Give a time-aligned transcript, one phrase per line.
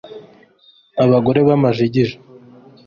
[1.03, 2.17] abagore b'amajigija